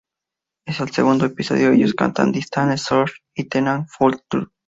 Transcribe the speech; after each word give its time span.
En 0.65 0.73
el 0.79 0.89
segundo 0.89 1.27
episodio 1.27 1.71
ellos 1.73 1.93
cantan 1.93 2.31
"Distant 2.31 2.75
Shores" 2.75 3.21
y 3.35 3.43
"Teenage 3.43 3.85
Failure". 3.99 4.49